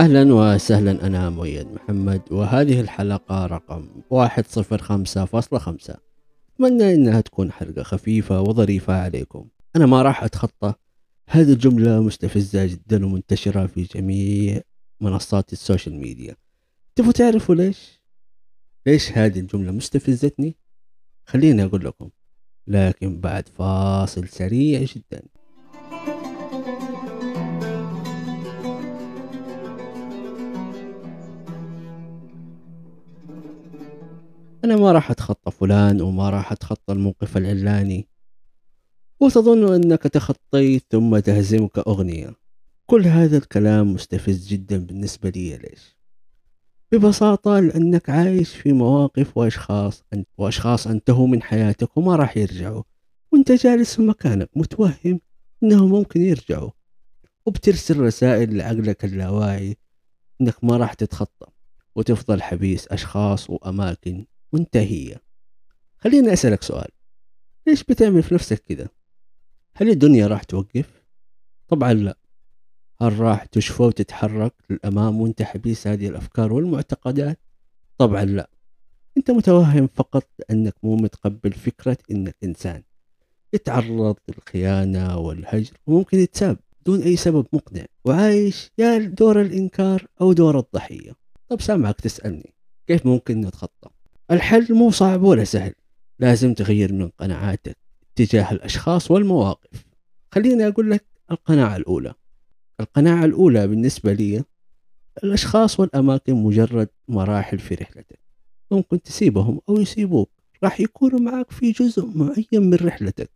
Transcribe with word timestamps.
أهلا 0.00 0.34
وسهلا 0.34 1.06
أنا 1.06 1.30
مؤيد 1.30 1.66
محمد. 1.66 2.22
وهذه 2.30 2.80
الحلقة 2.80 3.46
رقم 3.46 3.88
105.5 4.10 5.96
أتمنى 6.54 6.94
إنها 6.94 7.20
تكون 7.20 7.52
حلقة 7.52 7.82
خفيفة 7.82 8.40
وظريفة 8.40 9.02
عليكم. 9.02 9.48
أنا 9.76 9.86
ما 9.86 10.02
راح 10.02 10.24
أتخطى. 10.24 10.74
هذه 11.28 11.52
الجملة 11.52 12.00
مستفزة 12.00 12.66
جدا 12.66 13.06
ومنتشرة 13.06 13.66
في 13.66 13.82
جميع 13.82 14.60
منصات 15.00 15.52
السوشيال 15.52 15.94
ميديا. 15.94 16.36
تبغوا 16.94 17.12
تعرفوا 17.12 17.54
ليش؟ 17.54 18.00
ليش 18.86 19.12
هذه 19.12 19.40
الجملة 19.40 19.72
مستفزتني؟ 19.72 20.56
خليني 21.26 21.64
أقول 21.64 21.84
لكم. 21.84 22.10
لكن 22.66 23.20
بعد 23.20 23.48
فاصل 23.48 24.28
سريع 24.28 24.82
جدا. 24.82 25.22
أنا 34.64 34.76
ما 34.76 34.92
راح 34.92 35.10
أتخطى 35.10 35.50
فلان 35.50 36.00
وما 36.00 36.30
راح 36.30 36.52
أتخطى 36.52 36.92
الموقف 36.92 37.36
العلاني. 37.36 38.08
وتظن 39.20 39.74
أنك 39.74 40.02
تخطيت 40.02 40.84
ثم 40.90 41.18
تهزمك 41.18 41.78
أغنية. 41.78 42.34
كل 42.86 43.06
هذا 43.06 43.36
الكلام 43.38 43.92
مستفز 43.92 44.48
جدا 44.48 44.86
بالنسبة 44.86 45.30
لي 45.30 45.56
ليش؟ 45.56 45.96
ببساطة 46.92 47.60
لأنك 47.60 48.10
عايش 48.10 48.56
في 48.56 48.72
مواقف 48.72 49.36
وأشخاص 49.36 50.04
وأشخاص 50.38 50.86
أنتهوا 50.86 51.26
من 51.26 51.42
حياتك 51.42 51.96
وما 51.96 52.16
راح 52.16 52.36
يرجعوا. 52.36 52.82
وأنت 53.32 53.52
جالس 53.52 53.96
في 53.96 54.02
مكانك 54.02 54.50
متوهم 54.56 55.20
إنهم 55.62 55.88
ممكن 55.90 56.22
يرجعوا. 56.22 56.70
وبترسل 57.46 58.00
رسائل 58.00 58.56
لعقلك 58.56 59.04
اللاواعي 59.04 59.76
إنك 60.40 60.64
ما 60.64 60.76
راح 60.76 60.94
تتخطى. 60.94 61.46
وتفضل 61.96 62.42
حبيس 62.42 62.88
أشخاص 62.88 63.50
وأماكن 63.50 64.26
منتهية. 64.52 65.22
خليني 65.98 66.32
أسألك 66.32 66.62
سؤال. 66.62 66.88
ليش 67.66 67.84
بتعمل 67.84 68.22
في 68.22 68.34
نفسك 68.34 68.58
كذا 68.58 68.88
هل 69.76 69.88
الدنيا 69.88 70.26
راح 70.26 70.42
توقف؟ 70.42 71.02
طبعا 71.68 71.92
لا. 71.92 72.18
هل 73.02 73.18
راح 73.18 73.44
تشفى 73.44 73.82
وتتحرك 73.82 74.54
للأمام 74.70 75.20
وأنت 75.20 75.42
حبيس 75.42 75.86
هذه 75.86 76.08
الأفكار 76.08 76.52
والمعتقدات؟ 76.52 77.40
طبعا 77.98 78.24
لا. 78.24 78.50
أنت 79.16 79.30
متوهم 79.30 79.86
فقط 79.94 80.28
لأنك 80.38 80.74
مو 80.82 80.96
متقبل 80.96 81.52
فكرة 81.52 81.98
إنك 82.10 82.36
إنسان. 82.44 82.82
يتعرض 83.52 84.16
للخيانة 84.28 85.18
والهجر 85.18 85.76
وممكن 85.86 86.18
يتساب 86.18 86.58
دون 86.86 87.02
أي 87.02 87.16
سبب 87.16 87.46
مقنع 87.52 87.84
وعايش 88.04 88.70
يا 88.78 88.98
دور 88.98 89.40
الإنكار 89.40 90.06
أو 90.20 90.32
دور 90.32 90.58
الضحية. 90.58 91.12
طب 91.48 91.60
سامعك 91.60 92.00
تسألني 92.00 92.54
كيف 92.86 93.06
ممكن 93.06 93.40
نتخطى؟ 93.40 93.90
الحل 94.30 94.74
مو 94.74 94.90
صعب 94.90 95.22
ولا 95.22 95.44
سهل. 95.44 95.72
لازم 96.18 96.54
تغير 96.54 96.92
من 96.92 97.08
قناعاتك 97.08 97.76
تجاه 98.16 98.52
الأشخاص 98.52 99.10
والمواقف. 99.10 99.84
خليني 100.32 100.68
أقول 100.68 100.90
لك 100.90 101.04
القناعة 101.30 101.76
الأولى. 101.76 102.14
القناعة 102.80 103.24
الأولى 103.24 103.68
بالنسبة 103.68 104.12
لي 104.12 104.44
الأشخاص 105.24 105.80
والأماكن 105.80 106.34
مجرد 106.34 106.88
مراحل 107.08 107.58
في 107.58 107.74
رحلتك. 107.74 108.18
ممكن 108.70 109.02
تسيبهم 109.02 109.60
أو 109.68 109.76
يسيبوك. 109.76 110.30
راح 110.64 110.80
يكونوا 110.80 111.20
معك 111.20 111.50
في 111.50 111.72
جزء 111.72 112.06
معين 112.14 112.70
من 112.70 112.74
رحلتك. 112.74 113.30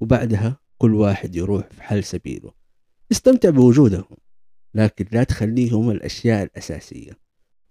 وبعدها 0.00 0.56
كل 0.78 0.94
واحد 0.94 1.36
يروح 1.36 1.66
في 1.70 1.82
حل 1.82 2.04
سبيله. 2.04 2.52
استمتع 3.12 3.50
بوجودهم 3.50 4.16
لكن 4.74 5.06
لا 5.12 5.24
تخليهم 5.24 5.90
الأشياء 5.90 6.42
الأساسية. 6.42 7.18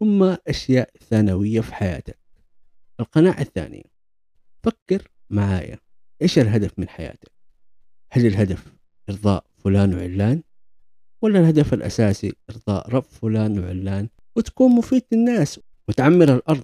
هم 0.02 0.38
أشياء 0.48 0.90
ثانوية 1.10 1.62
في 1.62 1.76
حياتك. 1.76 2.21
القناعة 3.02 3.42
الثانية. 3.42 3.84
فكر 4.64 5.08
معايا. 5.30 5.80
إيش 6.22 6.40
الهدف 6.40 6.80
من 6.80 6.90
حياتك؟ 6.90 7.32
هل 8.12 8.26
الهدف 8.26 8.74
إرضاء 9.10 9.46
فلان 9.58 9.94
وعلان؟ 9.94 10.44
ولا 11.22 11.40
الهدف 11.40 11.74
الأساسي 11.74 12.34
إرضاء 12.50 12.90
رب 12.90 13.04
فلان 13.04 13.60
وعلان؟ 13.60 14.10
وتكون 14.36 14.72
مفيد 14.72 15.04
للناس 15.12 15.60
وتعمر 15.88 16.36
الأرض 16.36 16.64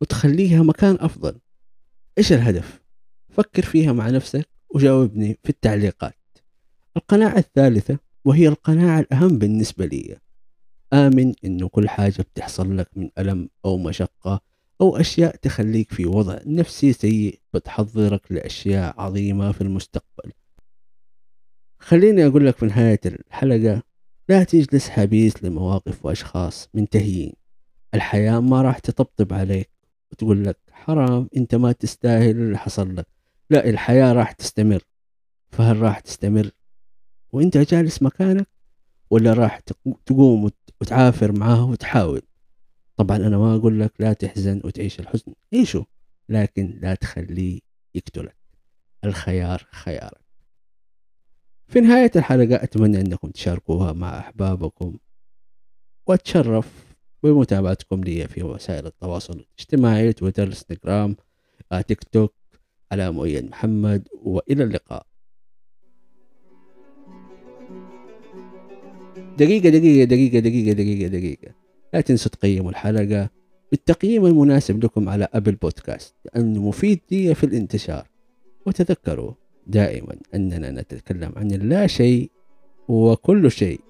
وتخليها 0.00 0.62
مكان 0.62 0.98
أفضل. 1.00 1.38
إيش 2.18 2.32
الهدف؟ 2.32 2.80
فكر 3.28 3.62
فيها 3.62 3.92
مع 3.92 4.10
نفسك 4.10 4.48
وجاوبني 4.70 5.38
في 5.42 5.50
التعليقات. 5.50 6.18
القناعة 6.96 7.38
الثالثة 7.38 7.98
وهي 8.24 8.48
القناعة 8.48 9.00
الأهم 9.00 9.38
بالنسبة 9.38 9.86
لي. 9.86 10.18
آمن 10.92 11.32
إنه 11.44 11.68
كل 11.68 11.88
حاجة 11.88 12.22
بتحصل 12.22 12.76
لك 12.76 12.88
من 12.96 13.10
ألم 13.18 13.48
أو 13.64 13.76
مشقة 13.76 14.40
أو 14.80 14.96
أشياء 14.96 15.36
تخليك 15.36 15.92
في 15.92 16.06
وضع 16.06 16.38
نفسي 16.46 16.92
سيء 16.92 17.40
بتحضرك 17.54 18.32
لأشياء 18.32 19.00
عظيمة 19.00 19.52
في 19.52 19.60
المستقبل. 19.60 20.32
خليني 21.78 22.26
أقول 22.26 22.46
لك 22.46 22.56
في 22.56 22.66
نهاية 22.66 23.00
الحلقة 23.06 23.82
لا 24.28 24.44
تجلس 24.44 24.88
حبيس 24.88 25.44
لمواقف 25.44 26.06
وأشخاص 26.06 26.68
منتهيين. 26.74 27.32
الحياة 27.94 28.40
ما 28.40 28.62
راح 28.62 28.78
تطبطب 28.78 29.32
عليك 29.32 29.70
وتقول 30.12 30.44
لك 30.44 30.58
حرام 30.70 31.28
أنت 31.36 31.54
ما 31.54 31.72
تستاهل 31.72 32.30
اللي 32.30 32.58
حصل 32.58 32.96
لك. 32.96 33.06
لا 33.50 33.68
الحياة 33.68 34.12
راح 34.12 34.32
تستمر. 34.32 34.82
فهل 35.50 35.82
راح 35.82 36.00
تستمر؟ 36.00 36.50
وأنت 37.32 37.58
جالس 37.58 38.02
مكانك 38.02 38.48
ولا 39.10 39.32
راح 39.32 39.60
تقوم 40.06 40.50
وتعافر 40.80 41.32
معاه 41.32 41.70
وتحاول؟ 41.70 42.22
طبعا 42.96 43.16
أنا 43.16 43.38
ما 43.38 43.56
أقول 43.56 43.80
لك 43.80 43.92
لا 43.98 44.12
تحزن 44.12 44.60
وتعيش 44.64 45.00
الحزن 45.00 45.32
عيشه 45.54 45.86
لكن 46.28 46.78
لا 46.82 46.94
تخليه 46.94 47.60
يقتلك. 47.94 48.36
الخيار 49.04 49.66
خيارك. 49.72 50.20
في 51.68 51.80
نهاية 51.80 52.10
الحلقة 52.16 52.54
أتمنى 52.62 53.00
أنكم 53.00 53.30
تشاركوها 53.30 53.92
مع 53.92 54.18
أحبابكم 54.18 54.96
وأتشرف 56.06 56.96
بمتابعتكم 57.22 58.04
لي 58.04 58.28
في 58.28 58.42
وسائل 58.42 58.86
التواصل 58.86 59.32
الاجتماعي 59.32 60.12
تويتر 60.12 60.46
إنستغرام 60.46 61.16
تيك 61.86 62.04
توك 62.04 62.34
على 62.92 63.10
مؤيد 63.10 63.44
محمد 63.50 64.08
وإلى 64.22 64.64
اللقاء. 64.64 65.06
دقيقة 69.38 69.68
دقيقة 69.68 70.04
دقيقة 70.04 70.38
دقيقة 70.38 70.72
دقيقة 70.72 71.08
دقيقة. 71.08 71.65
لا 71.94 72.00
تنسوا 72.00 72.30
تقيموا 72.30 72.70
الحلقة 72.70 73.30
بالتقييم 73.70 74.26
المناسب 74.26 74.84
لكم 74.84 75.08
على 75.08 75.28
أبل 75.34 75.54
بودكاست 75.54 76.14
لأنه 76.24 76.68
مفيد 76.68 77.00
لي 77.10 77.34
في 77.34 77.44
الانتشار. 77.44 78.08
وتذكروا 78.66 79.32
دائما 79.66 80.16
أننا 80.34 80.70
نتكلم 80.70 81.32
عن 81.36 81.50
اللا 81.50 81.86
شيء 81.86 82.30
وكل 82.88 83.50
شيء. 83.50 83.80